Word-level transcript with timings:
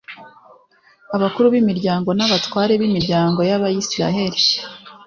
abakuru 1.15 1.47
b'imiryango 1.53 2.09
n'abatware 2.17 2.73
b'imiryango 2.81 3.39
y'abayisraheli 3.49 4.41